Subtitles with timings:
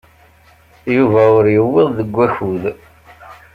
[0.95, 2.63] Yuba ur yewwiḍ deg wakud.